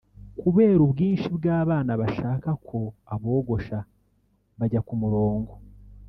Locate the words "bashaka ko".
2.01-2.79